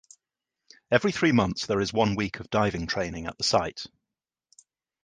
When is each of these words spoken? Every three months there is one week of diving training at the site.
Every 0.89 1.11
three 1.11 1.31
months 1.31 1.67
there 1.67 1.79
is 1.79 1.93
one 1.93 2.15
week 2.15 2.39
of 2.39 2.49
diving 2.49 2.87
training 2.87 3.27
at 3.27 3.37
the 3.37 3.43
site. 3.43 3.85